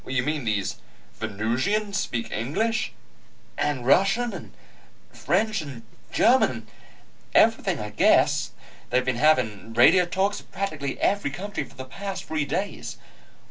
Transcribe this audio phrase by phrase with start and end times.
[0.07, 0.77] "You mean these
[1.19, 2.91] Venusians speak English?"
[3.55, 4.33] "And Russian.
[4.33, 4.51] And
[5.13, 5.61] French.
[5.61, 6.49] And German.
[6.53, 6.67] And
[7.35, 8.49] everything I guess.
[8.89, 12.97] They've been having radio talks with practically every country for the past three days.